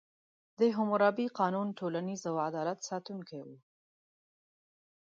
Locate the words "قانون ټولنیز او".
1.39-2.35